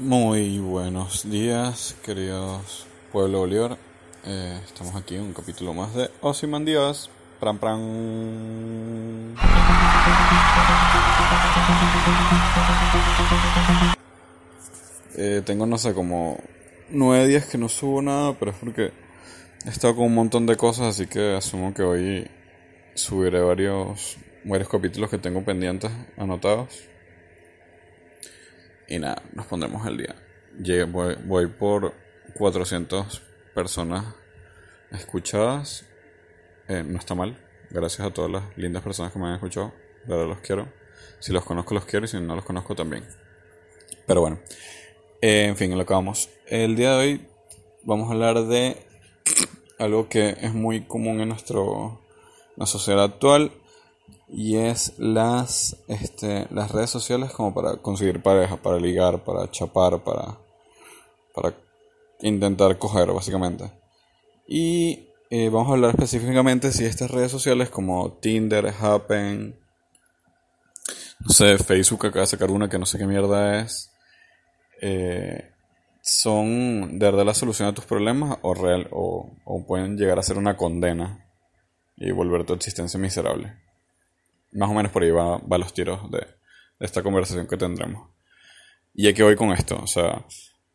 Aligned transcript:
Muy 0.00 0.60
buenos 0.60 1.28
días, 1.28 1.96
queridos 2.04 2.86
Pueblo 3.10 3.40
Bolívar. 3.40 3.76
Eh, 4.24 4.60
estamos 4.64 4.94
aquí 4.94 5.16
en 5.16 5.22
un 5.22 5.32
capítulo 5.32 5.74
más 5.74 5.92
de 5.92 6.08
Ozymandias. 6.20 7.10
Pram, 7.40 7.58
pram. 7.58 9.34
Eh, 15.16 15.42
tengo, 15.44 15.66
no 15.66 15.76
sé, 15.78 15.92
como 15.94 16.38
nueve 16.90 17.26
días 17.26 17.46
que 17.46 17.58
no 17.58 17.68
subo 17.68 18.00
nada, 18.00 18.34
pero 18.38 18.52
es 18.52 18.56
porque 18.58 18.92
he 19.66 19.68
estado 19.68 19.96
con 19.96 20.04
un 20.04 20.14
montón 20.14 20.46
de 20.46 20.56
cosas, 20.56 20.94
así 20.94 21.08
que 21.08 21.34
asumo 21.34 21.74
que 21.74 21.82
hoy 21.82 22.30
subiré 22.94 23.40
varios, 23.40 24.16
varios 24.44 24.68
capítulos 24.68 25.10
que 25.10 25.18
tengo 25.18 25.44
pendientes 25.44 25.90
anotados. 26.16 26.88
Y 28.88 28.98
nada, 28.98 29.22
nos 29.34 29.46
pondremos 29.46 29.86
el 29.86 29.98
día. 29.98 30.86
voy, 31.26 31.46
por 31.46 31.92
400 32.34 33.20
personas 33.54 34.14
escuchadas. 34.90 35.84
Eh, 36.68 36.82
no 36.82 36.98
está 36.98 37.14
mal. 37.14 37.36
Gracias 37.70 38.06
a 38.06 38.10
todas 38.10 38.30
las 38.30 38.56
lindas 38.56 38.82
personas 38.82 39.12
que 39.12 39.18
me 39.18 39.26
han 39.26 39.34
escuchado. 39.34 39.74
De 40.06 40.14
verdad 40.14 40.28
los 40.28 40.38
quiero. 40.38 40.72
Si 41.18 41.34
los 41.34 41.44
conozco, 41.44 41.74
los 41.74 41.84
quiero. 41.84 42.06
Y 42.06 42.08
si 42.08 42.18
no 42.18 42.34
los 42.34 42.46
conozco, 42.46 42.74
también. 42.74 43.04
Pero 44.06 44.22
bueno. 44.22 44.40
Eh, 45.20 45.44
en 45.44 45.56
fin, 45.56 45.76
lo 45.76 45.84
que 45.84 45.92
vamos. 45.92 46.30
El 46.46 46.74
día 46.74 46.92
de 46.92 46.96
hoy 46.96 47.28
vamos 47.82 48.08
a 48.08 48.14
hablar 48.14 48.42
de 48.44 48.86
algo 49.78 50.08
que 50.08 50.30
es 50.40 50.54
muy 50.54 50.86
común 50.86 51.20
en 51.20 51.28
nuestro, 51.28 52.00
la 52.56 52.64
sociedad 52.64 53.04
actual 53.04 53.52
y 54.30 54.56
es 54.56 54.98
las, 54.98 55.76
este, 55.88 56.46
las 56.50 56.70
redes 56.70 56.90
sociales 56.90 57.32
como 57.32 57.54
para 57.54 57.76
conseguir 57.76 58.22
pareja, 58.22 58.56
para 58.56 58.78
ligar, 58.78 59.24
para 59.24 59.50
chapar, 59.50 60.02
para, 60.02 60.38
para 61.34 61.54
intentar 62.20 62.76
coger 62.78 63.10
básicamente. 63.12 63.70
Y 64.46 65.08
eh, 65.30 65.48
vamos 65.48 65.68
a 65.70 65.72
hablar 65.72 65.90
específicamente 65.90 66.72
si 66.72 66.84
estas 66.84 67.10
redes 67.10 67.30
sociales 67.30 67.70
como 67.70 68.12
Tinder, 68.12 68.72
Happen, 68.78 69.58
no 71.20 71.30
sé, 71.30 71.58
Facebook 71.58 72.06
acaba 72.06 72.22
de 72.22 72.26
sacar 72.26 72.50
una 72.50 72.68
que 72.68 72.78
no 72.78 72.86
sé 72.86 72.98
qué 72.98 73.06
mierda 73.06 73.60
es, 73.60 73.90
eh, 74.80 75.52
son 76.02 76.98
de 76.98 77.06
verdad 77.06 77.24
la 77.24 77.34
solución 77.34 77.68
a 77.68 77.74
tus 77.74 77.84
problemas 77.84 78.38
o, 78.42 78.54
real, 78.54 78.88
o, 78.92 79.30
o 79.44 79.66
pueden 79.66 79.96
llegar 79.96 80.18
a 80.18 80.22
ser 80.22 80.38
una 80.38 80.56
condena 80.56 81.26
y 81.96 82.10
volver 82.12 82.44
tu 82.44 82.54
existencia 82.54 83.00
miserable 83.00 83.67
más 84.52 84.70
o 84.70 84.74
menos 84.74 84.92
por 84.92 85.02
ahí 85.02 85.10
va, 85.10 85.38
va 85.38 85.58
los 85.58 85.72
tiros 85.72 86.10
de, 86.10 86.26
esta 86.80 87.02
conversación 87.02 87.46
que 87.46 87.56
tendremos. 87.56 88.08
Y 88.94 89.08
aquí 89.08 89.22
voy 89.22 89.36
con 89.36 89.52
esto, 89.52 89.78
o 89.82 89.86
sea, 89.86 90.24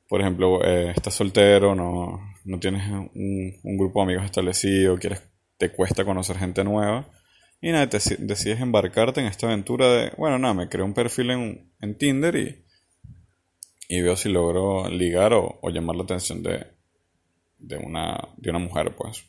por 0.07 0.21
ejemplo, 0.21 0.63
eh, 0.63 0.91
estás 0.95 1.13
soltero, 1.13 1.75
no, 1.75 2.19
no 2.45 2.59
tienes 2.59 2.87
un, 2.89 3.59
un, 3.63 3.77
grupo 3.77 3.99
de 3.99 4.03
amigos 4.03 4.25
establecido, 4.25 4.97
quieres, 4.97 5.23
te 5.57 5.71
cuesta 5.71 6.05
conocer 6.05 6.37
gente 6.37 6.63
nueva, 6.63 7.09
y 7.61 7.71
nada, 7.71 7.87
te, 7.87 7.97
decides 8.19 8.59
embarcarte 8.61 9.21
en 9.21 9.27
esta 9.27 9.47
aventura 9.47 9.87
de, 9.87 10.11
bueno, 10.17 10.37
nada, 10.37 10.53
me 10.53 10.69
creo 10.69 10.85
un 10.85 10.93
perfil 10.93 11.31
en, 11.31 11.71
en 11.81 11.97
Tinder 11.97 12.35
y, 12.35 12.65
y 13.87 14.01
veo 14.01 14.15
si 14.15 14.29
logro 14.29 14.89
ligar 14.89 15.33
o, 15.33 15.59
o 15.61 15.69
llamar 15.69 15.95
la 15.95 16.03
atención 16.03 16.43
de, 16.43 16.67
de, 17.59 17.77
una, 17.77 18.29
de 18.37 18.49
una 18.49 18.59
mujer, 18.59 18.95
pues, 18.95 19.25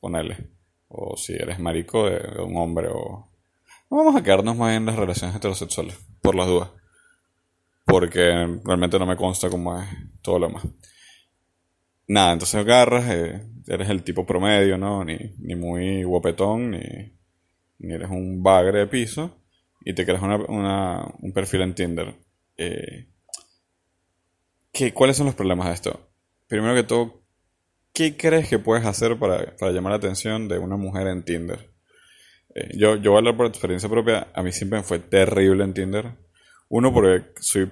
ponele. 0.00 0.36
O 0.88 1.16
si 1.16 1.34
eres 1.34 1.58
marico 1.58 2.08
de 2.08 2.40
un 2.40 2.56
hombre 2.56 2.88
o 2.90 3.28
Vamos 3.88 4.16
a 4.16 4.22
quedarnos 4.22 4.56
más 4.56 4.76
en 4.76 4.86
las 4.86 4.96
relaciones 4.96 5.36
heterosexuales, 5.36 5.96
por 6.20 6.34
las 6.34 6.46
dudas. 6.46 6.70
Porque 7.84 8.20
realmente 8.64 8.98
no 8.98 9.06
me 9.06 9.16
consta 9.16 9.48
cómo 9.48 9.80
es 9.80 9.88
todo 10.22 10.40
lo 10.40 10.48
demás. 10.48 10.64
Nada, 12.08 12.32
entonces 12.32 12.56
agarras, 12.56 13.04
eh, 13.08 13.46
eres 13.66 13.88
el 13.88 14.02
tipo 14.02 14.26
promedio, 14.26 14.76
¿no? 14.76 15.04
Ni, 15.04 15.16
ni 15.38 15.54
muy 15.54 16.02
guapetón, 16.02 16.72
ni, 16.72 16.80
ni, 17.78 17.94
eres 17.94 18.10
un 18.10 18.42
bagre 18.42 18.80
de 18.80 18.86
piso. 18.88 19.40
Y 19.84 19.94
te 19.94 20.04
creas 20.04 20.22
una, 20.22 21.04
un 21.20 21.32
perfil 21.32 21.62
en 21.62 21.74
Tinder. 21.76 22.16
Eh, 22.56 23.06
¿qué, 24.72 24.92
¿Cuáles 24.92 25.16
son 25.16 25.26
los 25.26 25.36
problemas 25.36 25.68
de 25.68 25.74
esto? 25.74 26.10
Primero 26.48 26.74
que 26.74 26.82
todo, 26.82 27.22
¿qué 27.92 28.16
crees 28.16 28.48
que 28.48 28.58
puedes 28.58 28.84
hacer 28.84 29.16
para, 29.16 29.54
para 29.56 29.70
llamar 29.70 29.92
la 29.92 29.98
atención 29.98 30.48
de 30.48 30.58
una 30.58 30.76
mujer 30.76 31.06
en 31.06 31.24
Tinder? 31.24 31.75
Eh, 32.56 32.70
yo, 32.74 32.96
yo 32.96 33.10
voy 33.10 33.16
a 33.16 33.18
hablar 33.18 33.36
por 33.36 33.46
experiencia 33.46 33.88
propia. 33.88 34.28
A 34.34 34.42
mí 34.42 34.50
siempre 34.50 34.78
me 34.78 34.82
fue 34.82 34.98
terrible 34.98 35.62
en 35.62 35.74
Tinder. 35.74 36.12
Uno, 36.70 36.92
porque 36.92 37.32
soy, 37.38 37.70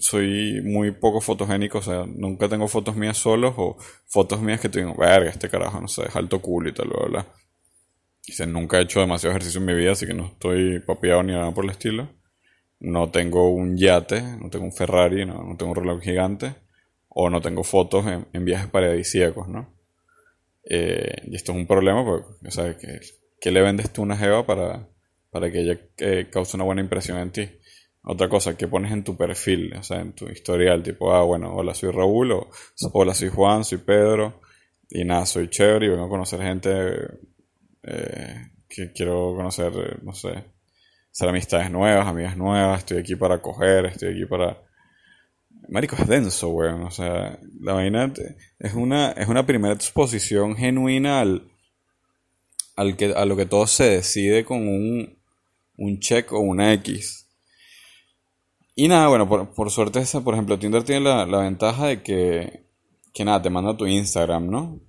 soy 0.00 0.60
muy 0.64 0.90
poco 0.90 1.20
fotogénico. 1.20 1.78
O 1.78 1.82
sea, 1.82 2.04
nunca 2.06 2.48
tengo 2.48 2.66
fotos 2.66 2.96
mías 2.96 3.16
solos 3.16 3.54
o 3.56 3.76
fotos 4.08 4.42
mías 4.42 4.60
que 4.60 4.68
tengo, 4.68 4.96
verga, 4.96 5.30
este 5.30 5.48
carajo, 5.48 5.80
no 5.80 5.86
sé, 5.86 6.02
es 6.08 6.16
alto 6.16 6.40
culo 6.42 6.68
y 6.70 6.74
tal, 6.74 6.88
bla, 6.88 7.06
bla. 7.06 7.26
Dice, 8.26 8.46
nunca 8.48 8.78
he 8.78 8.82
hecho 8.82 9.00
demasiado 9.00 9.30
ejercicio 9.30 9.60
en 9.60 9.66
mi 9.66 9.74
vida, 9.74 9.92
así 9.92 10.06
que 10.06 10.14
no 10.14 10.26
estoy 10.26 10.80
papiado 10.80 11.22
ni 11.22 11.32
nada 11.32 11.52
por 11.52 11.64
el 11.64 11.70
estilo. 11.70 12.08
No 12.80 13.10
tengo 13.10 13.50
un 13.50 13.76
yate, 13.76 14.22
no 14.22 14.50
tengo 14.50 14.64
un 14.64 14.72
Ferrari, 14.72 15.24
no, 15.24 15.44
no 15.44 15.56
tengo 15.56 15.70
un 15.70 15.76
reloj 15.76 16.02
gigante. 16.02 16.54
O 17.08 17.30
no 17.30 17.40
tengo 17.40 17.62
fotos 17.64 18.06
en, 18.06 18.26
en 18.32 18.44
viajes 18.44 18.68
paradisíacos, 18.68 19.48
¿no? 19.48 19.72
Eh, 20.64 21.22
y 21.26 21.36
esto 21.36 21.52
es 21.52 21.58
un 21.58 21.66
problema 21.66 22.04
porque, 22.04 22.48
o 22.48 22.50
sea, 22.50 22.76
que 22.76 23.00
¿qué 23.40 23.50
le 23.50 23.62
vendes 23.62 23.92
tú 23.92 24.02
una 24.02 24.16
jeva 24.16 24.46
para, 24.46 24.88
para 25.30 25.50
que 25.50 25.60
ella 25.60 25.80
eh, 25.98 26.28
cause 26.30 26.56
una 26.56 26.64
buena 26.64 26.82
impresión 26.82 27.18
en 27.18 27.32
ti? 27.32 27.48
Otra 28.02 28.28
cosa, 28.28 28.56
¿qué 28.56 28.68
pones 28.68 28.92
en 28.92 29.04
tu 29.04 29.16
perfil? 29.16 29.74
O 29.76 29.82
sea, 29.82 30.00
en 30.00 30.12
tu 30.14 30.28
historial, 30.28 30.82
tipo, 30.82 31.12
ah, 31.12 31.22
bueno, 31.22 31.54
hola, 31.54 31.74
soy 31.74 31.90
Raúl, 31.90 32.32
o 32.32 32.50
hola, 32.92 33.14
soy 33.14 33.28
Juan, 33.28 33.64
soy 33.64 33.78
Pedro, 33.78 34.40
y 34.88 35.04
nada, 35.04 35.26
soy 35.26 35.48
chévere 35.48 35.86
y 35.86 35.88
vengo 35.90 36.06
a 36.06 36.08
conocer 36.08 36.40
gente 36.40 36.70
eh, 37.82 38.50
que 38.68 38.92
quiero 38.92 39.34
conocer, 39.36 40.02
no 40.02 40.12
sé, 40.14 40.44
hacer 41.12 41.28
amistades 41.28 41.70
nuevas, 41.70 42.06
amigas 42.06 42.36
nuevas, 42.36 42.80
estoy 42.80 42.98
aquí 42.98 43.16
para 43.16 43.40
coger, 43.42 43.86
estoy 43.86 44.12
aquí 44.12 44.26
para... 44.26 44.62
Marico, 45.68 45.96
es 45.96 46.08
denso, 46.08 46.48
weón. 46.48 46.82
O 46.82 46.90
sea, 46.90 47.38
la 47.60 47.74
vaina 47.74 48.12
es 48.58 48.74
una, 48.74 49.12
es 49.12 49.28
una 49.28 49.46
primera 49.46 49.74
exposición 49.74 50.56
genuina 50.56 51.20
al, 51.20 51.49
al 52.80 52.96
que, 52.96 53.12
a 53.12 53.26
lo 53.26 53.36
que 53.36 53.44
todo 53.44 53.66
se 53.66 53.84
decide 53.84 54.42
con 54.42 54.66
un, 54.66 55.18
un 55.76 56.00
check 56.00 56.32
o 56.32 56.40
una 56.40 56.72
X. 56.72 57.28
Y 58.74 58.88
nada, 58.88 59.08
bueno, 59.08 59.28
por, 59.28 59.52
por 59.52 59.70
suerte 59.70 59.98
esa, 59.98 60.22
por 60.22 60.32
ejemplo, 60.32 60.58
Tinder 60.58 60.82
tiene 60.82 61.02
la, 61.02 61.26
la, 61.26 61.40
ventaja 61.40 61.88
de 61.88 62.02
que, 62.02 62.64
que 63.12 63.22
nada, 63.26 63.42
te 63.42 63.50
manda 63.50 63.76
tu 63.76 63.86
Instagram, 63.86 64.46
¿no? 64.46 64.80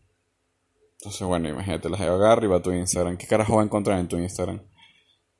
Entonces, 0.99 1.27
bueno, 1.27 1.49
imagínate, 1.49 1.89
la 1.89 1.97
lleva 1.97 2.15
agarra 2.15 2.45
y 2.45 2.47
va 2.47 2.57
a 2.57 2.61
tu 2.61 2.71
Instagram. 2.71 3.17
¿Qué 3.17 3.27
carajo 3.27 3.57
va 3.57 3.61
a 3.61 3.65
encontrar 3.65 3.99
en 3.99 4.07
tu 4.07 4.17
Instagram? 4.17 4.61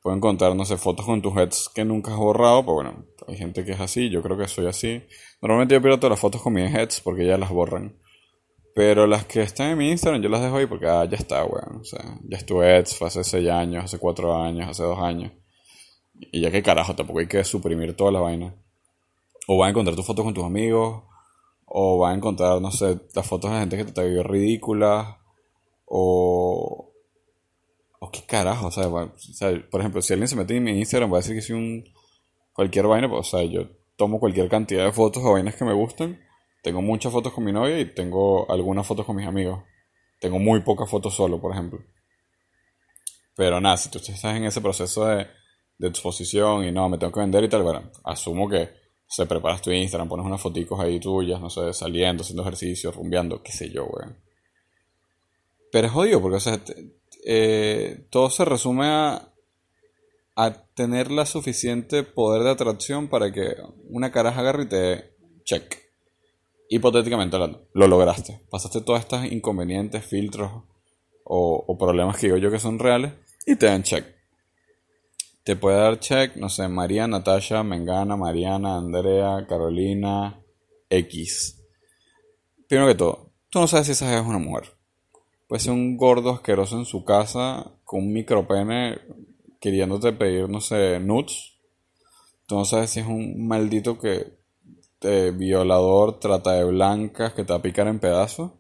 Puedo 0.02 0.18
encontrar, 0.18 0.54
no 0.54 0.66
sé, 0.66 0.76
fotos 0.76 1.06
con 1.06 1.22
tus 1.22 1.34
heads 1.38 1.70
que 1.74 1.86
nunca 1.86 2.12
has 2.12 2.18
borrado, 2.18 2.66
pues 2.66 2.74
bueno, 2.74 3.06
hay 3.30 3.38
gente 3.38 3.64
que 3.64 3.72
es 3.72 3.80
así, 3.80 4.10
yo 4.10 4.22
creo 4.22 4.38
que 4.38 4.50
soy 4.50 4.66
así. 4.68 5.04
Normalmente 5.42 5.76
yo 5.76 5.82
pierdo 5.82 6.00
todas 6.00 6.12
las 6.12 6.20
fotos 6.20 6.42
con 6.42 6.52
mis 6.52 6.70
heads 6.70 7.00
porque 7.00 7.26
ya 7.26 7.38
las 7.38 7.52
borran. 7.52 7.96
Pero 8.74 9.06
las 9.06 9.26
que 9.26 9.42
están 9.42 9.72
en 9.72 9.78
mi 9.78 9.90
Instagram 9.90 10.22
yo 10.22 10.30
las 10.30 10.42
dejo 10.42 10.58
ahí 10.58 10.66
porque 10.66 10.88
ah, 10.88 11.06
ya 11.06 11.18
está, 11.18 11.44
weón. 11.44 11.82
O 11.82 11.84
sea, 11.84 12.18
ya 12.24 12.38
estuve 12.38 12.86
fue 12.86 13.08
hace 13.08 13.24
6 13.24 13.50
años, 13.50 13.86
hace 13.86 13.98
4 13.98 14.44
años, 14.44 14.70
hace 14.70 14.84
2 14.84 15.00
años. 15.00 15.32
Y 16.14 16.42
ya 16.42 16.52
que 16.52 16.64
carajo, 16.64 16.96
tampoco 16.96 17.20
hay 17.20 17.28
que 17.28 17.44
suprimir 17.44 17.96
toda 17.96 18.12
la 18.12 18.20
vaina. 18.22 18.56
O 19.48 19.58
vas 19.58 19.68
a 19.68 19.70
encontrar 19.72 19.96
tus 19.96 20.06
fotos 20.06 20.24
con 20.24 20.34
tus 20.34 20.46
amigos. 20.46 21.04
O 21.66 22.00
vas 22.00 22.14
a 22.14 22.18
encontrar, 22.18 22.62
no 22.62 22.72
sé, 22.72 23.00
las 23.14 23.28
fotos 23.28 23.52
de 23.52 23.60
gente 23.60 23.78
que 23.78 23.86
te 23.86 24.08
vio 24.10 24.24
ridículas. 24.24 25.18
O. 25.86 26.88
O 28.00 28.10
qué 28.12 28.22
carajo, 28.26 28.68
o 28.68 28.72
sea, 28.72 28.88
o 28.88 29.12
sea, 29.18 29.52
por 29.70 29.80
ejemplo, 29.80 30.02
si 30.02 30.14
alguien 30.14 30.28
se 30.28 30.36
mete 30.36 30.58
en 30.58 30.64
mi 30.64 30.72
Instagram, 30.72 31.12
va 31.14 31.18
a 31.18 31.22
decir 31.22 31.36
que 31.36 31.42
soy 31.42 31.56
un. 31.56 31.84
cualquier 32.54 32.88
vaina, 32.88 33.08
pues, 33.10 33.28
o 33.28 33.38
sea, 33.38 33.44
yo 33.44 33.68
tomo 33.96 34.20
cualquier 34.20 34.50
cantidad 34.50 34.86
de 34.86 34.92
fotos 34.92 35.24
o 35.24 35.34
vainas 35.34 35.56
que 35.56 35.66
me 35.66 35.74
gustan 35.74 36.20
tengo 36.62 36.82
muchas 36.82 37.12
fotos 37.12 37.34
con 37.34 37.44
mi 37.44 37.52
novia 37.52 37.80
y 37.80 37.86
tengo 37.86 38.50
algunas 38.52 38.86
fotos 38.86 39.06
con 39.06 39.16
mis 39.16 39.28
amigos. 39.28 39.64
Tengo 40.20 40.38
muy 40.38 40.62
pocas 40.62 40.90
fotos 40.90 41.16
solo, 41.16 41.42
por 41.42 41.52
ejemplo. 41.52 41.80
Pero 43.36 43.60
nada, 43.60 43.78
si 43.78 43.90
tú 43.90 43.98
estás 43.98 44.24
en 44.36 44.44
ese 44.44 44.62
proceso 44.62 45.06
de, 45.08 45.28
de 45.80 45.88
exposición 45.88 46.64
y 46.64 46.72
no, 46.72 46.88
me 46.90 47.00
tengo 47.00 47.12
que 47.12 47.22
vender 47.22 47.44
y 47.44 47.50
tal, 47.50 47.64
bueno, 47.64 47.92
asumo 48.04 48.48
que 48.48 48.70
se 49.08 49.26
preparas 49.26 49.62
tu 49.62 49.72
Instagram, 49.72 50.08
pones 50.08 50.26
unas 50.26 50.40
foticos 50.40 50.80
ahí 50.80 51.00
tuyas, 51.00 51.42
no 51.42 51.50
sé, 51.50 51.74
saliendo, 51.74 52.22
haciendo 52.22 52.44
ejercicio, 52.44 52.92
rumbeando, 52.92 53.42
qué 53.42 53.52
sé 53.52 53.70
yo, 53.70 53.86
weón. 53.86 54.18
Pero 55.72 55.88
es 55.88 55.94
jodido 55.94 56.22
porque, 56.22 56.38
eh, 57.26 58.08
todo 58.12 58.30
se 58.30 58.46
resume 58.46 58.86
a, 58.86 59.34
a 60.36 60.54
tener 60.76 61.10
la 61.10 61.26
suficiente 61.26 62.04
poder 62.04 62.44
de 62.44 62.52
atracción 62.52 63.08
para 63.08 63.32
que 63.32 63.56
una 63.90 64.12
caraja 64.12 64.42
agarre 64.42 64.64
y 64.64 64.68
te 64.68 65.16
check 65.44 65.81
hipotéticamente 66.72 67.36
hablando, 67.36 67.68
lo 67.74 67.86
lograste. 67.86 68.40
Pasaste 68.50 68.80
todas 68.80 69.02
estas 69.02 69.30
inconvenientes, 69.30 70.06
filtros 70.06 70.64
o, 71.26 71.78
problemas 71.78 72.18
que 72.18 72.28
digo 72.28 72.38
yo 72.38 72.50
que 72.50 72.60
son 72.60 72.80
reales 72.80 73.12
y 73.46 73.58
te 73.58 73.66
dan 73.66 73.84
check. 73.84 74.06
Te 75.44 75.58
puede 75.58 75.78
dar 75.78 76.00
check, 76.00 76.38
no 76.38 76.48
sé, 76.48 76.70
María, 76.70 77.08
Natasha, 77.08 77.62
Mengana, 77.64 78.16
Mariana, 78.16 78.78
Andrea, 78.78 79.46
Carolina, 79.50 80.42
X. 80.90 81.62
Primero 82.70 82.88
que 82.88 82.96
todo, 82.96 83.34
tú 83.50 83.60
no 83.60 83.68
sabes 83.68 83.88
si 83.88 83.92
esa 83.92 84.18
es 84.18 84.26
una 84.26 84.40
mujer. 84.40 84.70
Puede 85.50 85.60
ser 85.60 85.74
un 85.74 85.98
gordo 85.98 86.30
asqueroso 86.30 86.78
en 86.78 86.86
su 86.86 87.04
casa 87.04 87.70
con 87.84 88.00
un 88.00 88.14
micropene 88.14 88.98
queriéndote 89.60 90.14
pedir, 90.14 90.48
no 90.48 90.62
sé, 90.62 91.02
nuts. 91.02 91.60
Tú 92.46 92.56
no 92.56 92.64
sabes 92.64 92.92
si 92.92 93.02
es 93.02 93.08
un 93.08 93.46
maldito 93.46 94.00
que 94.00 94.41
te 95.02 95.32
violador, 95.32 96.20
trata 96.20 96.54
de 96.54 96.64
blancas, 96.64 97.34
que 97.34 97.44
te 97.44 97.52
va 97.52 97.58
a 97.58 97.62
picar 97.62 97.88
en 97.88 97.98
pedazos. 97.98 98.52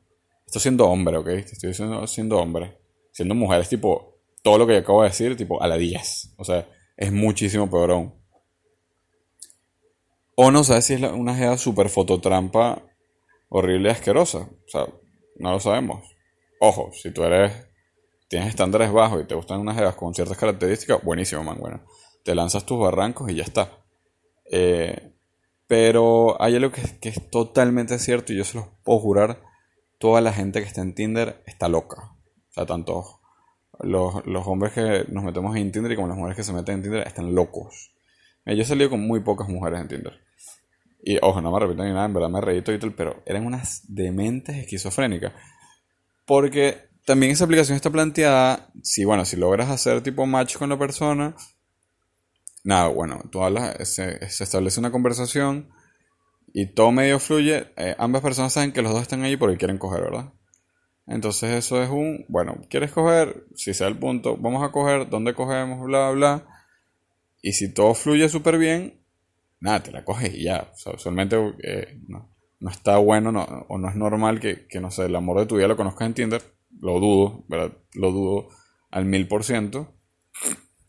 Estoy 0.48 0.60
siendo 0.60 0.90
hombre, 0.90 1.18
¿ok? 1.18 1.28
Estoy 1.28 1.74
siendo 2.08 2.40
hombre. 2.40 2.80
Siendo 3.12 3.36
mujer 3.36 3.62
es 3.62 3.70
tipo, 3.70 4.20
todo 4.42 4.58
lo 4.58 4.66
que 4.66 4.78
acabo 4.78 5.04
de 5.04 5.10
decir, 5.10 5.38
tipo, 5.38 5.62
a 5.62 5.68
la 5.68 5.78
10. 5.78 6.34
O 6.38 6.44
sea, 6.44 6.68
es 6.98 7.12
muchísimo 7.12 7.70
peor 7.70 7.92
aún. 7.92 8.16
O 10.36 10.50
no 10.50 10.64
sabes 10.64 10.86
si 10.86 10.96
es 10.96 11.02
una 11.04 11.36
jeva 11.36 11.58
super 11.58 11.90
fototrampa 11.90 12.82
horrible 13.50 13.90
y 13.90 13.92
asquerosa. 13.92 14.40
O 14.40 14.68
sea, 14.68 14.88
no 15.36 15.52
lo 15.52 15.60
sabemos. 15.60 16.04
Ojo, 16.60 16.90
si 16.92 17.12
tú 17.12 17.24
eres. 17.24 17.68
Tienes 18.28 18.50
estándares 18.50 18.92
bajos 18.92 19.22
y 19.22 19.28
te 19.28 19.36
gustan 19.36 19.60
unas 19.60 19.76
jevas 19.76 19.96
con 19.96 20.16
ciertas 20.16 20.38
características, 20.38 21.04
buenísimo, 21.04 21.44
man. 21.44 21.60
Bueno, 21.60 21.86
te 22.24 22.34
lanzas 22.34 22.66
tus 22.66 22.80
barrancos 22.80 23.30
y 23.30 23.36
ya 23.36 23.44
está. 23.44 23.84
Eh, 24.50 25.11
pero 25.72 26.36
hay 26.42 26.58
algo 26.58 26.70
que, 26.70 26.82
es 26.82 27.30
totalmente 27.30 27.98
cierto 27.98 28.34
y 28.34 28.36
yo 28.36 28.44
se 28.44 28.58
los 28.58 28.68
puedo 28.84 29.00
jurar. 29.00 29.42
Toda 30.00 30.20
la 30.20 30.34
gente 30.34 30.60
que 30.60 30.68
está 30.68 30.82
en 30.82 30.94
Tinder 30.94 31.42
está 31.46 31.70
loca. 31.70 32.12
O 32.50 32.54
sea, 32.54 32.66
tanto 32.66 33.22
los, 33.80 34.26
los 34.26 34.46
hombres 34.48 34.74
que 34.74 35.06
nos 35.08 35.24
metemos 35.24 35.56
en 35.56 35.72
Tinder 35.72 35.94
y 35.94 35.96
como 35.96 36.10
las 36.10 36.18
mujeres 36.18 36.36
que 36.36 36.44
se 36.44 36.52
meten 36.52 36.76
en 36.76 36.82
Tinder 36.82 37.08
están 37.08 37.34
locos. 37.34 37.94
Yo 38.46 38.62
he 38.62 38.66
salido 38.66 38.90
con 38.90 39.08
muy 39.08 39.22
pocas 39.22 39.48
mujeres 39.48 39.80
en 39.80 39.88
Tinder. 39.88 40.20
Y 41.06 41.18
ojo, 41.22 41.40
no 41.40 41.54
me 41.54 41.60
repito 41.62 41.86
ni 41.86 41.94
nada, 41.94 42.06
en 42.06 42.16
verdad 42.16 42.30
me 42.30 42.42
reí 42.42 42.62
todo 42.62 42.76
y 42.76 42.80
tal, 42.80 42.94
pero 42.94 43.24
eran 43.26 43.46
unas 43.46 43.86
dementes 43.88 44.58
esquizofrénicas. 44.58 45.32
Porque 46.26 46.90
también 47.06 47.32
esa 47.32 47.46
aplicación 47.46 47.78
está 47.78 47.90
planteada, 47.90 48.70
si 48.84 49.06
bueno, 49.06 49.24
si 49.24 49.38
logras 49.38 49.70
hacer 49.70 50.02
tipo 50.02 50.26
match 50.26 50.58
con 50.58 50.68
la 50.68 50.78
persona, 50.78 51.34
nada, 52.64 52.88
bueno, 52.88 53.24
tú 53.32 53.44
hablas, 53.44 53.88
se, 53.88 54.20
establece 54.24 54.80
una 54.80 54.92
conversación 54.92 55.70
y 56.54 56.68
todo 56.68 56.92
medio 56.92 57.20
fluye, 57.20 57.68
eh, 57.78 57.96
ambas 57.98 58.22
personas 58.22 58.54
saben 58.54 58.72
que 58.72 58.82
los 58.82 58.92
dos 58.92 59.02
están 59.02 59.24
ahí 59.24 59.38
porque 59.38 59.58
quieren 59.58 59.78
coger, 59.78 60.02
¿verdad? 60.02 60.34
Entonces 61.08 61.52
eso 61.52 61.82
es 61.82 61.90
un, 61.90 62.26
bueno, 62.30 62.62
quieres 62.70 62.92
coger, 62.92 63.46
si 63.56 63.74
sea 63.74 63.88
el 63.88 63.98
punto, 63.98 64.38
vamos 64.38 64.64
a 64.64 64.72
coger, 64.72 65.10
¿dónde 65.10 65.34
cogemos? 65.34 65.86
Bla, 65.86 66.12
bla. 66.12 66.48
Y 67.42 67.54
si 67.54 67.74
todo 67.74 67.94
fluye 67.96 68.30
súper 68.30 68.58
bien, 68.58 69.02
nada, 69.60 69.82
te 69.82 69.92
la 69.92 70.04
coges 70.04 70.34
y 70.34 70.44
ya. 70.44 70.72
O 70.74 70.98
sea, 70.98 71.14
eh, 71.64 72.00
no, 72.08 72.70
está 72.70 72.98
bueno 72.98 73.32
no, 73.32 73.44
o 73.44 73.78
no 73.78 73.90
es 73.90 73.96
normal 73.96 74.40
que, 74.40 74.68
que, 74.68 74.80
no 74.80 74.92
sé, 74.92 75.06
el 75.06 75.16
amor 75.16 75.40
de 75.40 75.48
tu 75.48 75.56
vida 75.58 75.68
lo 75.68 75.78
conozcas 75.78 76.08
en 76.08 76.14
Tinder. 76.14 76.42
Lo 76.80 77.00
dudo, 77.00 77.46
¿verdad? 77.48 77.78
Lo 77.94 78.12
dudo 78.12 78.50
al 78.92 79.06
mil 79.06 79.28
por 79.28 79.44
ciento. 79.44 79.94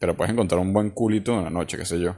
Pero 0.02 0.16
puedes 0.16 0.32
encontrar 0.32 0.60
un 0.60 0.72
buen 0.72 0.90
culito 0.90 1.38
en 1.38 1.44
la 1.44 1.50
noche, 1.50 1.78
qué 1.78 1.84
sé 1.84 2.00
yo. 2.00 2.16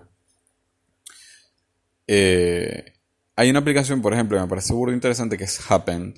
Eh, 2.07 2.95
hay 3.37 3.51
una 3.51 3.59
aplicación, 3.59 4.01
por 4.01 4.15
ejemplo, 4.15 4.39
que 4.39 4.43
me 4.43 4.49
parece 4.49 4.73
burdo 4.73 4.95
interesante 4.95 5.37
que 5.37 5.45
es 5.45 5.71
Happen. 5.71 6.15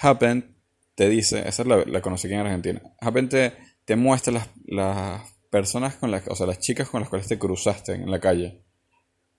Happen 0.00 0.56
te 0.94 1.10
dice, 1.10 1.46
esa 1.46 1.62
la, 1.64 1.84
la 1.84 2.00
conocí 2.00 2.26
aquí 2.26 2.36
en 2.36 2.40
Argentina. 2.40 2.80
Happen 3.02 3.28
te, 3.28 3.96
muestra 3.96 4.32
las, 4.32 4.48
las 4.64 5.30
personas 5.50 5.96
con 5.96 6.10
las, 6.10 6.26
o 6.26 6.34
sea, 6.34 6.46
las 6.46 6.58
chicas 6.58 6.88
con 6.88 7.02
las 7.02 7.10
cuales 7.10 7.28
te 7.28 7.38
cruzaste 7.38 7.92
en 7.92 8.10
la 8.10 8.18
calle. 8.18 8.64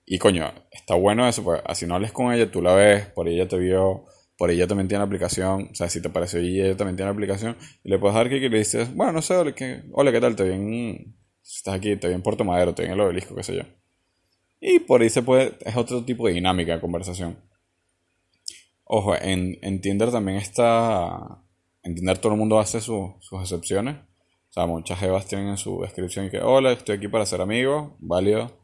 Y 0.06 0.18
coño, 0.20 0.54
está 0.70 0.94
bueno 0.94 1.26
eso, 1.26 1.42
pues 1.42 1.60
así 1.66 1.84
no 1.84 1.96
hables 1.96 2.12
con 2.12 2.32
ella, 2.32 2.48
tú 2.48 2.62
la 2.62 2.74
ves, 2.76 3.06
por 3.06 3.26
ella 3.26 3.48
te 3.48 3.58
vio, 3.58 4.04
por 4.38 4.52
ella 4.52 4.68
también 4.68 4.86
tiene 4.86 5.00
la 5.00 5.06
aplicación, 5.06 5.70
o 5.72 5.74
sea, 5.74 5.88
si 5.88 6.00
te 6.00 6.10
pareció 6.10 6.40
y 6.40 6.60
ella 6.60 6.76
también 6.76 6.94
tiene 6.94 7.10
la 7.10 7.14
aplicación, 7.14 7.56
y 7.82 7.90
le 7.90 7.98
puedes 7.98 8.14
dar 8.14 8.32
y 8.32 8.48
le 8.48 8.58
dices, 8.58 8.94
bueno, 8.94 9.10
no 9.14 9.20
sé, 9.20 9.34
hola, 9.34 9.52
¿qué, 9.52 9.82
hola, 9.90 10.12
¿qué 10.12 10.20
tal? 10.20 10.36
Te 10.36 10.44
bien, 10.44 11.16
si 11.42 11.58
estás 11.58 11.74
aquí, 11.74 11.96
te 11.96 12.08
bien 12.08 12.22
Puerto 12.22 12.44
Madero, 12.44 12.74
te 12.74 12.82
bien 12.82 12.94
el 12.94 13.00
obelisco, 13.00 13.34
qué 13.34 13.42
sé 13.42 13.56
yo. 13.56 13.62
Y 14.60 14.80
por 14.80 15.02
ahí 15.02 15.10
se 15.10 15.22
puede, 15.22 15.56
es 15.60 15.76
otro 15.76 16.04
tipo 16.04 16.26
de 16.26 16.34
dinámica 16.34 16.74
de 16.74 16.80
conversación. 16.80 17.38
Ojo, 18.84 19.14
en, 19.14 19.58
en 19.62 19.80
Tinder 19.80 20.10
también 20.10 20.38
está, 20.38 21.42
en 21.82 21.94
Tinder 21.94 22.18
todo 22.18 22.32
el 22.32 22.38
mundo 22.38 22.58
hace 22.58 22.80
sus 22.80 23.14
excepciones. 23.40 23.96
O 23.96 24.52
sea, 24.52 24.66
muchas 24.66 24.98
jevas 24.98 25.26
tienen 25.26 25.48
en 25.48 25.56
su 25.56 25.80
descripción 25.80 26.28
que, 26.28 26.40
hola, 26.40 26.72
estoy 26.72 26.96
aquí 26.96 27.08
para 27.08 27.24
ser 27.24 27.40
amigo, 27.40 27.96
válido 28.00 28.60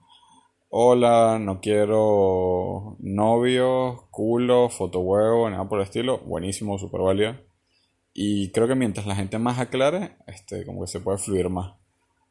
hola, 0.69 1.39
no 1.41 1.61
quiero 1.61 2.97
novio, 3.01 4.09
culo, 4.11 4.69
fotohuevo, 4.69 5.49
nada 5.49 5.69
por 5.69 5.79
el 5.79 5.85
estilo, 5.85 6.19
buenísimo, 6.19 6.79
súper 6.79 7.01
válido. 7.01 7.37
Y 8.13 8.51
creo 8.53 8.69
que 8.69 8.75
mientras 8.75 9.07
la 9.07 9.17
gente 9.17 9.39
más 9.39 9.59
aclare, 9.59 10.17
este, 10.27 10.65
como 10.65 10.83
que 10.83 10.89
se 10.89 11.01
puede 11.01 11.19
fluir 11.19 11.49
más. 11.49 11.77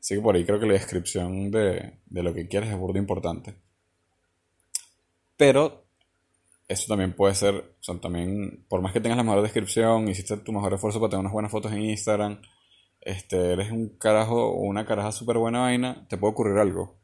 Así 0.06 0.14
que 0.14 0.22
por 0.22 0.36
ahí 0.36 0.46
creo 0.46 0.60
que 0.60 0.68
la 0.68 0.74
descripción 0.74 1.50
de, 1.50 2.00
de 2.06 2.22
lo 2.22 2.32
que 2.32 2.48
quieres 2.48 2.70
es 2.70 2.78
burdo 2.78 3.00
importante. 3.00 3.56
Pero 5.36 5.88
eso 6.68 6.86
también 6.88 7.14
puede 7.14 7.34
ser, 7.34 7.56
o 7.56 7.84
sea, 7.84 8.00
también, 8.00 8.68
por 8.70 8.84
más 8.84 8.94
que 8.94 9.02
tengas 9.02 9.18
la 9.18 9.24
mejor 9.24 9.42
descripción, 9.42 10.08
hiciste 10.08 10.38
tu 10.38 10.52
mejor 10.52 10.76
esfuerzo 10.76 11.00
para 11.00 11.10
tener 11.10 11.22
unas 11.22 11.34
buenas 11.34 11.52
fotos 11.52 11.72
en 11.72 11.82
Instagram, 11.82 12.40
este, 13.02 13.54
eres 13.54 13.72
un 13.72 13.98
carajo 13.98 14.52
o 14.52 14.62
una 14.62 14.86
caraja 14.86 15.12
súper 15.12 15.40
buena 15.40 15.62
vaina, 15.62 16.06
te 16.08 16.18
puede 16.18 16.34
ocurrir 16.34 16.60
algo 16.60 17.00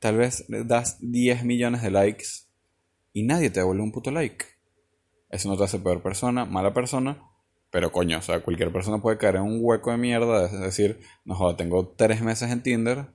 Tal 0.00 0.16
vez 0.16 0.44
das 0.48 0.98
10 1.00 1.44
millones 1.44 1.82
de 1.82 1.92
likes 1.92 2.48
y 3.12 3.22
nadie 3.22 3.50
te 3.50 3.60
devuelve 3.60 3.84
un 3.84 3.92
puto 3.92 4.10
like. 4.10 4.44
Eso 5.30 5.48
no 5.48 5.56
te 5.56 5.62
hace 5.62 5.78
peor 5.78 6.02
persona, 6.02 6.44
mala 6.46 6.74
persona, 6.74 7.22
pero 7.70 7.92
coño, 7.92 8.18
o 8.18 8.22
sea, 8.22 8.40
cualquier 8.40 8.72
persona 8.72 9.00
puede 9.00 9.18
caer 9.18 9.36
en 9.36 9.42
un 9.42 9.58
hueco 9.60 9.90
de 9.90 9.98
mierda, 9.98 10.46
es 10.46 10.60
decir, 10.60 11.00
no 11.24 11.34
joda, 11.34 11.56
tengo 11.56 11.94
3 11.96 12.22
meses 12.22 12.50
en 12.50 12.62
Tinder, 12.62 13.06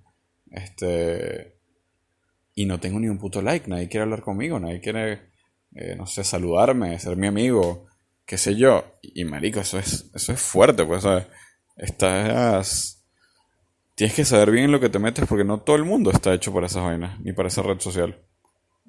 este, 0.51 1.57
y 2.53 2.65
no 2.65 2.79
tengo 2.79 2.99
ni 2.99 3.07
un 3.07 3.17
puto 3.17 3.41
like, 3.41 3.69
nadie 3.69 3.89
quiere 3.89 4.03
hablar 4.03 4.21
conmigo, 4.21 4.59
nadie 4.59 4.81
quiere, 4.81 5.31
eh, 5.75 5.95
no 5.97 6.05
sé, 6.05 6.23
saludarme, 6.23 6.99
ser 6.99 7.17
mi 7.17 7.27
amigo, 7.27 7.87
qué 8.25 8.37
sé 8.37 8.55
yo, 8.55 8.83
y 9.01 9.25
marico, 9.25 9.59
eso 9.59 9.79
es, 9.79 10.11
eso 10.13 10.33
es 10.33 10.41
fuerte, 10.41 10.85
pues, 10.85 11.03
¿sabes? 11.03 11.27
Estás 11.75 13.03
tienes 13.95 14.15
que 14.15 14.25
saber 14.25 14.51
bien 14.51 14.65
en 14.65 14.71
lo 14.71 14.79
que 14.79 14.89
te 14.89 14.99
metes 14.99 15.25
porque 15.27 15.43
no 15.43 15.61
todo 15.61 15.75
el 15.75 15.85
mundo 15.85 16.11
está 16.11 16.33
hecho 16.33 16.53
para 16.53 16.67
esas 16.67 16.83
vainas, 16.83 17.19
ni 17.21 17.33
para 17.33 17.47
esa 17.47 17.61
red 17.61 17.79
social. 17.79 18.19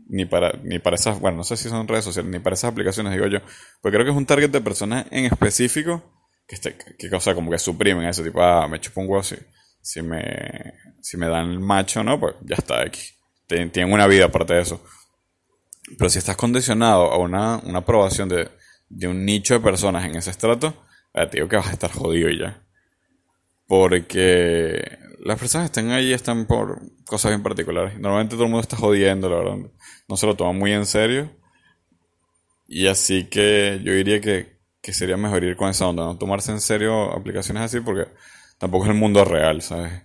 Ni 0.07 0.27
para, 0.27 0.53
ni 0.63 0.79
para 0.79 0.97
esas, 0.97 1.19
bueno, 1.19 1.39
no 1.39 1.45
sé 1.45 1.57
si 1.57 1.69
son 1.69 1.89
redes 1.89 2.05
sociales, 2.05 2.31
ni 2.31 2.39
para 2.39 2.55
esas 2.55 2.73
aplicaciones, 2.73 3.13
digo 3.13 3.27
yo. 3.27 3.39
Porque 3.81 3.97
creo 3.97 4.05
que 4.05 4.11
es 4.11 4.17
un 4.17 4.27
target 4.27 4.51
de 4.51 4.61
personas 4.61 5.07
en 5.11 5.25
específico 5.25 6.03
que, 6.47 6.55
este, 6.55 6.77
que, 6.77 7.09
cosa 7.11 7.35
como 7.35 7.51
que 7.51 7.59
suprimen 7.59 8.07
eso, 8.07 8.23
tipo, 8.23 8.43
ah, 8.43 8.69
me 8.69 8.81
chupo 8.81 9.01
un 9.01 9.09
huevo 9.09 9.23
si, 9.23 9.37
si, 9.81 10.03
me, 10.03 10.75
si 11.01 11.17
me 11.17 11.29
dan 11.29 11.61
macho, 11.63 12.05
¿no? 12.05 12.21
Pues 12.21 12.35
ya 12.43 12.57
está, 12.57 12.83
aquí. 12.83 13.03
Tienen 13.47 13.93
una 13.93 14.07
vida 14.07 14.27
aparte 14.27 14.55
de 14.55 14.63
eso. 14.63 14.85
Pero 15.99 16.09
si 16.11 16.19
estás 16.19 16.37
condicionado 16.37 17.11
a 17.13 17.19
una, 17.19 17.59
una 17.59 17.81
aprobación 17.81 18.29
de, 18.29 18.51
de 18.89 19.09
un 19.09 19.25
nicho 19.25 19.55
de 19.55 19.61
personas 19.61 20.05
en 20.05 20.17
ese 20.17 20.31
estrato, 20.31 20.85
eh, 21.13 21.27
te 21.27 21.37
digo 21.37 21.49
que 21.49 21.57
vas 21.57 21.69
a 21.69 21.73
estar 21.73 21.93
jodido 21.93 22.29
y 22.29 22.39
ya. 22.39 22.63
Porque 23.67 24.99
las 25.25 25.39
personas 25.39 25.71
que 25.71 25.81
están 25.81 25.91
ahí 25.91 26.13
están 26.13 26.45
por 26.45 26.83
cosas 27.07 27.31
bien 27.31 27.43
particulares. 27.43 27.99
Normalmente 27.99 28.35
todo 28.35 28.45
el 28.45 28.51
mundo 28.51 28.63
está 28.63 28.77
jodiendo, 28.77 29.31
la 29.31 29.37
verdad. 29.37 29.71
No 30.07 30.17
se 30.17 30.27
lo 30.27 30.37
toma 30.37 30.53
muy 30.53 30.73
en 30.73 30.85
serio. 30.85 31.31
Y 32.67 32.87
así 32.89 33.25
que 33.29 33.81
yo 33.83 33.93
diría 33.93 34.21
que, 34.21 34.59
que 34.83 34.93
sería 34.93 35.17
mejor 35.17 35.43
ir 35.45 35.57
con 35.57 35.71
esa 35.71 35.89
onda, 35.89 36.05
no 36.05 36.19
tomarse 36.19 36.53
en 36.53 36.61
serio 36.61 37.11
aplicaciones 37.13 37.63
así 37.63 37.81
porque 37.81 38.11
tampoco 38.59 38.85
es 38.85 38.91
el 38.91 38.97
mundo 38.97 39.25
real, 39.25 39.63
¿sabes? 39.63 40.03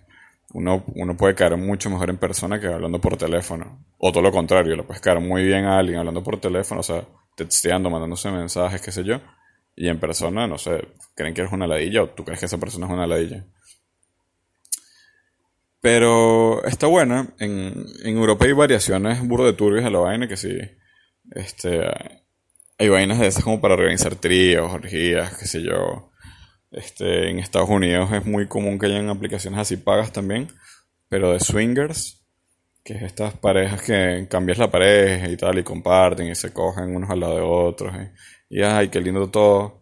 Uno, 0.52 0.84
uno 0.94 1.16
puede 1.16 1.34
caer 1.34 1.56
mucho 1.58 1.90
mejor 1.90 2.10
en 2.10 2.16
persona 2.16 2.58
que 2.58 2.66
hablando 2.66 3.00
por 3.00 3.16
teléfono. 3.16 3.84
O 3.98 4.12
todo 4.12 4.22
lo 4.22 4.32
contrario, 4.32 4.74
le 4.74 4.84
puedes 4.84 5.02
caer 5.02 5.20
muy 5.20 5.44
bien 5.44 5.66
a 5.66 5.78
alguien 5.78 5.98
hablando 5.98 6.22
por 6.22 6.40
teléfono, 6.40 6.80
o 6.80 6.84
sea, 6.84 7.04
texteando, 7.36 7.90
mandándose 7.90 8.30
mensajes, 8.30 8.80
qué 8.80 8.90
sé 8.90 9.04
yo. 9.04 9.20
Y 9.76 9.88
en 9.88 10.00
persona, 10.00 10.46
no 10.46 10.58
sé, 10.58 10.88
creen 11.14 11.34
que 11.34 11.42
eres 11.42 11.52
una 11.52 11.66
ladilla 11.66 12.02
o 12.02 12.08
tú 12.08 12.24
crees 12.24 12.40
que 12.40 12.46
esa 12.46 12.58
persona 12.58 12.86
es 12.86 12.92
una 12.92 13.06
ladilla. 13.06 13.44
Pero 15.80 16.64
está 16.64 16.86
buena. 16.86 17.34
En, 17.38 17.86
en 18.04 18.16
Europa 18.16 18.44
hay 18.44 18.52
variaciones 18.52 19.26
burro 19.26 19.46
de 19.46 19.54
turbios 19.54 19.84
a 19.84 19.90
la 19.90 19.98
vaina 19.98 20.28
que 20.28 20.36
sí. 20.36 20.58
Este, 21.32 21.80
hay 22.78 22.88
vainas 22.88 23.18
de 23.18 23.26
esas 23.26 23.44
como 23.44 23.60
para 23.60 23.74
organizar 23.74 24.14
tríos, 24.16 24.72
orgías, 24.72 25.36
qué 25.36 25.46
sé 25.46 25.62
yo. 25.62 26.10
Este, 26.70 27.30
en 27.30 27.38
Estados 27.38 27.68
Unidos 27.68 28.12
es 28.12 28.24
muy 28.24 28.46
común 28.46 28.78
que 28.78 28.86
hayan 28.86 29.08
aplicaciones 29.08 29.58
así 29.60 29.76
pagas 29.76 30.12
también, 30.12 30.48
pero 31.08 31.32
de 31.32 31.40
swingers, 31.40 32.24
que 32.84 32.94
es 32.94 33.02
estas 33.02 33.34
parejas 33.34 33.82
que 33.82 34.26
cambias 34.30 34.58
la 34.58 34.70
pareja 34.70 35.28
y 35.28 35.36
tal, 35.36 35.58
y 35.58 35.62
comparten 35.62 36.28
y 36.28 36.34
se 36.34 36.52
cogen 36.52 36.94
unos 36.94 37.10
al 37.10 37.20
lado 37.20 37.36
de 37.36 37.42
otros. 37.42 37.94
Y, 38.48 38.58
y 38.58 38.62
ay, 38.62 38.88
qué 38.88 39.00
lindo 39.00 39.28
todo. 39.30 39.79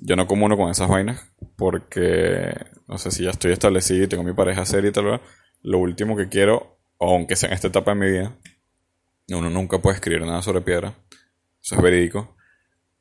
Yo 0.00 0.16
no 0.16 0.26
como 0.26 0.46
uno 0.46 0.56
con 0.56 0.70
esas 0.70 0.88
vainas 0.88 1.32
porque 1.56 2.54
no 2.88 2.98
sé 2.98 3.10
si 3.10 3.24
ya 3.24 3.30
estoy 3.30 3.52
establecido 3.52 4.04
y 4.04 4.08
tengo 4.08 4.22
mi 4.22 4.32
pareja 4.32 4.64
seria 4.64 4.90
y 4.90 4.92
tal, 4.92 5.20
lo 5.62 5.78
último 5.78 6.16
que 6.16 6.28
quiero, 6.28 6.78
aunque 6.98 7.36
sea 7.36 7.48
en 7.48 7.54
esta 7.54 7.68
etapa 7.68 7.92
de 7.92 8.00
mi 8.00 8.10
vida, 8.10 8.36
uno 9.28 9.50
nunca 9.50 9.78
puede 9.78 9.96
escribir 9.96 10.22
nada 10.22 10.42
sobre 10.42 10.60
piedra, 10.60 10.94
eso 11.62 11.76
es 11.76 11.82
verídico, 11.82 12.36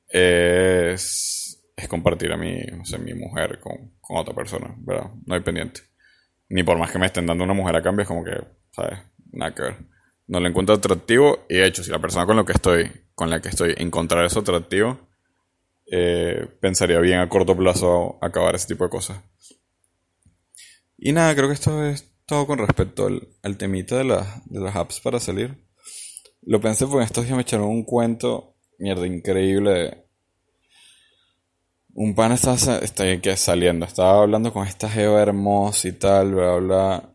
es, 0.08 1.64
es 1.76 1.88
compartir 1.88 2.32
a 2.32 2.38
mi, 2.38 2.62
o 2.80 2.86
sea, 2.86 3.00
mi 3.00 3.14
mujer 3.14 3.60
con, 3.60 3.96
con 4.00 4.18
otra 4.18 4.34
persona, 4.34 4.74
¿verdad? 4.78 5.12
No 5.26 5.36
hay 5.36 5.42
pendiente. 5.42 5.82
Ni 6.50 6.64
por 6.64 6.78
más 6.78 6.92
que 6.92 7.00
me 7.00 7.08
estén 7.08 7.26
dando 7.26 7.44
una 7.44 7.54
mujer 7.54 7.76
a 7.76 7.82
cambio, 7.82 8.04
es 8.04 8.08
como 8.08 8.24
que, 8.24 8.40
¿sabes? 8.72 9.00
Nada 9.32 9.54
que 9.54 9.62
ver. 9.64 9.76
No 10.28 10.40
le 10.40 10.50
encuentro 10.50 10.76
atractivo 10.76 11.46
y 11.50 11.56
de 11.56 11.66
hecho, 11.66 11.84
si 11.84 11.92
la 11.92 12.00
persona 12.00 12.26
con 12.26 12.38
la 12.38 12.46
que 12.46 12.54
estoy, 12.54 12.90
con 13.16 13.30
la 13.30 13.42
que 13.42 13.50
estoy, 13.50 13.74
encontrar 13.78 14.24
eso 14.24 14.40
atractivo, 14.40 15.00
eh, 15.96 16.48
pensaría 16.60 16.98
bien 17.00 17.20
a 17.20 17.30
corto 17.30 17.56
plazo 17.56 18.18
acabar 18.20 18.56
ese 18.56 18.70
tipo 18.70 18.84
de 18.84 18.90
cosas. 18.90 19.22
Y 20.98 21.12
nada, 21.12 21.36
creo 21.36 21.48
que 21.48 21.54
esto 21.54 21.86
es 21.86 22.12
todo 22.26 22.48
con 22.48 22.58
respecto 22.58 23.06
al, 23.06 23.58
temita 23.58 23.98
de, 23.98 24.06
de 24.46 24.60
las 24.60 24.76
apps 24.76 25.02
para 25.02 25.20
salir. 25.20 25.56
Lo 26.42 26.60
pensé 26.60 26.88
porque 26.88 27.06
estos 27.06 27.26
días 27.26 27.36
me 27.36 27.44
echaron 27.44 27.68
un 27.68 27.84
cuento, 27.84 28.56
mierda, 28.80 29.06
increíble. 29.06 30.08
Un 31.94 32.16
pan 32.16 32.32
estaba, 32.32 32.56
está, 32.80 33.38
saliendo, 33.38 33.86
estaba 33.86 34.24
hablando 34.24 34.52
con 34.52 34.66
esta 34.66 34.90
geo 34.90 35.20
hermosa 35.20 35.90
y 35.90 35.92
tal, 35.92 36.34
bla, 36.34 36.56
bla. 36.56 37.13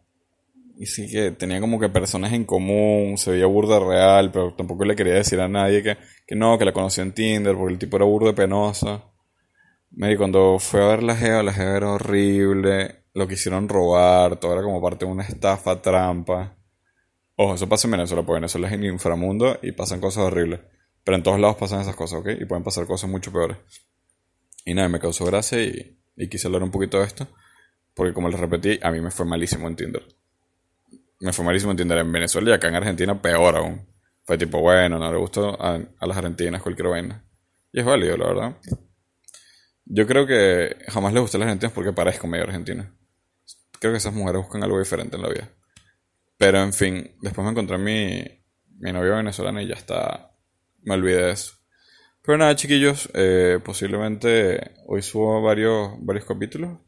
Y 0.80 0.86
sí 0.86 1.10
que 1.10 1.32
tenía 1.32 1.60
como 1.60 1.80
que 1.80 1.88
personas 1.88 2.32
en 2.32 2.44
común, 2.44 3.18
se 3.18 3.32
veía 3.32 3.46
burda 3.46 3.80
real, 3.80 4.30
pero 4.30 4.54
tampoco 4.54 4.84
le 4.84 4.94
quería 4.94 5.14
decir 5.14 5.40
a 5.40 5.48
nadie 5.48 5.82
que, 5.82 5.98
que 6.24 6.36
no, 6.36 6.56
que 6.56 6.64
la 6.64 6.72
conocí 6.72 7.00
en 7.00 7.12
Tinder, 7.12 7.56
porque 7.56 7.72
el 7.72 7.78
tipo 7.80 7.96
era 7.96 8.04
burda 8.04 8.32
penosa. 8.32 9.02
Me 9.90 10.16
cuando 10.16 10.58
fue 10.60 10.80
a 10.84 10.86
ver 10.86 11.02
la 11.02 11.16
geo, 11.16 11.42
la 11.42 11.52
geo 11.52 11.74
era 11.74 11.90
horrible, 11.90 13.02
lo 13.12 13.26
quisieron 13.26 13.68
robar, 13.68 14.36
todo 14.36 14.52
era 14.52 14.62
como 14.62 14.80
parte 14.80 15.04
de 15.04 15.10
una 15.10 15.24
estafa, 15.24 15.82
trampa. 15.82 16.56
Ojo, 17.34 17.54
eso 17.54 17.68
pasa 17.68 17.88
en 17.88 17.92
Venezuela, 17.92 18.22
porque 18.22 18.36
Venezuela 18.36 18.68
es 18.68 18.74
el 18.74 18.84
inframundo 18.84 19.58
y 19.62 19.72
pasan 19.72 20.00
cosas 20.00 20.24
horribles. 20.24 20.60
Pero 21.02 21.16
en 21.16 21.24
todos 21.24 21.40
lados 21.40 21.56
pasan 21.56 21.80
esas 21.80 21.96
cosas, 21.96 22.20
¿ok? 22.20 22.28
Y 22.40 22.44
pueden 22.44 22.62
pasar 22.62 22.86
cosas 22.86 23.10
mucho 23.10 23.32
peores. 23.32 23.56
Y 24.64 24.74
nada, 24.74 24.88
me 24.88 25.00
causó 25.00 25.24
gracia 25.24 25.60
y, 25.60 25.98
quise 26.28 26.46
hablar 26.46 26.62
un 26.62 26.70
poquito 26.70 27.00
de 27.00 27.06
esto. 27.06 27.26
Porque 27.94 28.12
como 28.12 28.28
les 28.28 28.38
repetí, 28.38 28.78
a 28.80 28.92
mí 28.92 29.00
me 29.00 29.10
fue 29.10 29.26
malísimo 29.26 29.66
en 29.66 29.74
Tinder. 29.74 30.17
Me 31.20 31.32
fue 31.32 31.44
malísimo 31.44 31.72
en 31.72 31.76
Tinder 31.78 31.98
en 31.98 32.12
Venezuela 32.12 32.50
y 32.50 32.52
acá 32.52 32.68
en 32.68 32.76
Argentina 32.76 33.20
peor 33.20 33.56
aún. 33.56 33.86
Fue 34.24 34.38
tipo, 34.38 34.60
bueno, 34.60 34.98
no 34.98 35.10
le 35.10 35.18
gustó 35.18 35.60
a, 35.60 35.74
a 35.74 36.06
las 36.06 36.16
argentinas 36.16 36.62
cualquier 36.62 36.88
vaina. 36.88 37.24
Y 37.72 37.80
es 37.80 37.86
válido, 37.86 38.16
la 38.16 38.26
verdad. 38.26 38.56
Yo 39.84 40.06
creo 40.06 40.26
que 40.26 40.76
jamás 40.88 41.12
les 41.12 41.22
gusté 41.22 41.38
a 41.38 41.40
las 41.40 41.46
argentinas 41.46 41.72
porque 41.72 41.92
parezco 41.92 42.26
medio 42.26 42.44
argentina. 42.44 42.94
Creo 43.80 43.92
que 43.92 43.98
esas 43.98 44.12
mujeres 44.12 44.42
buscan 44.42 44.62
algo 44.62 44.78
diferente 44.78 45.16
en 45.16 45.22
la 45.22 45.28
vida. 45.28 45.50
Pero 46.36 46.62
en 46.62 46.72
fin, 46.72 47.16
después 47.20 47.44
me 47.44 47.50
encontré 47.50 47.78
mi, 47.78 48.22
mi 48.78 48.92
novio 48.92 49.16
venezolano 49.16 49.60
y 49.60 49.66
ya 49.66 49.74
está. 49.74 50.32
Me 50.82 50.94
olvidé 50.94 51.24
de 51.24 51.30
eso. 51.32 51.54
Pero 52.22 52.38
nada, 52.38 52.54
chiquillos, 52.56 53.08
eh, 53.14 53.58
posiblemente 53.64 54.72
hoy 54.86 55.00
subo 55.00 55.40
varios, 55.40 55.92
varios 56.00 56.26
capítulos. 56.26 56.78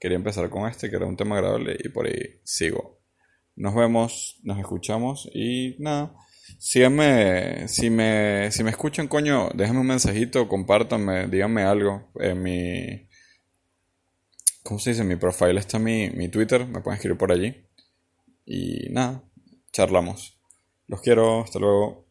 Quería 0.00 0.16
empezar 0.16 0.50
con 0.50 0.68
este, 0.68 0.90
que 0.90 0.96
era 0.96 1.06
un 1.06 1.16
tema 1.16 1.36
agradable, 1.36 1.76
y 1.78 1.88
por 1.88 2.06
ahí 2.06 2.40
sigo. 2.44 2.97
Nos 3.58 3.74
vemos, 3.74 4.38
nos 4.44 4.56
escuchamos 4.60 5.28
y 5.34 5.74
nada. 5.80 6.14
Síganme, 6.58 7.66
si 7.66 7.90
me, 7.90 8.52
si 8.52 8.62
me 8.62 8.70
escuchan, 8.70 9.08
coño, 9.08 9.48
déjenme 9.52 9.80
un 9.80 9.86
mensajito, 9.88 10.46
compártanme, 10.46 11.26
díganme 11.26 11.64
algo. 11.64 12.08
En 12.20 12.40
mi. 12.40 13.08
¿Cómo 14.62 14.78
se 14.78 14.90
dice? 14.90 15.02
En 15.02 15.08
mi 15.08 15.16
profile 15.16 15.58
está 15.58 15.80
mi, 15.80 16.08
mi 16.10 16.28
Twitter, 16.28 16.66
me 16.66 16.80
pueden 16.80 16.98
escribir 16.98 17.18
por 17.18 17.32
allí. 17.32 17.66
Y 18.46 18.90
nada, 18.90 19.24
charlamos. 19.72 20.38
Los 20.86 21.00
quiero, 21.00 21.42
hasta 21.42 21.58
luego. 21.58 22.07